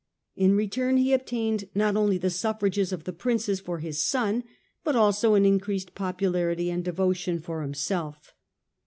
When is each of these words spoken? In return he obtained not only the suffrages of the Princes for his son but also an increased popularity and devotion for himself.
In 0.35 0.55
return 0.55 0.97
he 0.97 1.13
obtained 1.13 1.69
not 1.75 1.95
only 1.95 2.17
the 2.17 2.31
suffrages 2.31 2.91
of 2.91 3.03
the 3.03 3.13
Princes 3.13 3.59
for 3.59 3.77
his 3.77 4.01
son 4.01 4.43
but 4.83 4.95
also 4.95 5.35
an 5.35 5.45
increased 5.45 5.93
popularity 5.93 6.71
and 6.71 6.83
devotion 6.83 7.39
for 7.39 7.61
himself. 7.61 8.33